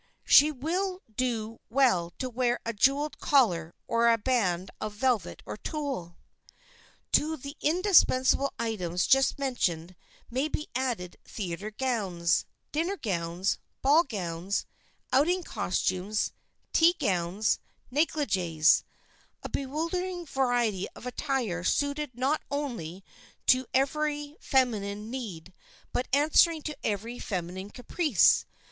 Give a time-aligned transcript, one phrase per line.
[0.25, 5.57] She will do well to wear a jeweled collar or a band of velvet or
[5.57, 6.17] tulle.
[6.25, 9.95] [Sidenote: WHAT IS FULL DRESS] To the indispensable items just mentioned
[10.31, 14.65] may be added theater gowns, dinner gowns, ball gowns,
[15.13, 16.31] outing costumes,
[16.73, 17.59] tea gowns,
[17.91, 23.03] negligees,—a bewildering variety of attire suited not only
[23.45, 25.53] to every feminine need
[25.93, 28.47] but answering to every feminine caprice.